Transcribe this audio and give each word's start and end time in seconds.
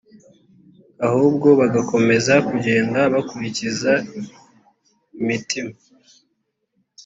ahubwo 1.07 1.47
bagakomeza 1.59 2.33
kugenda 2.49 2.99
bakurikiza 3.13 3.91
imitima 5.19 5.73